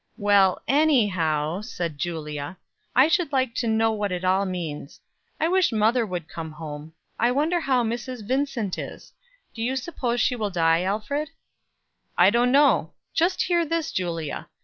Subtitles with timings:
[0.17, 2.57] "Well, _any_how," said Julia,
[2.95, 4.99] "I should like to know what it all means.
[5.39, 6.93] I wish mother would come home.
[7.19, 8.27] I wonder how Mrs.
[8.27, 9.13] Vincent is.
[9.53, 11.29] Do you suppose she will die, Alfred?"
[12.31, 14.47] "Don't know just hear this, Julia!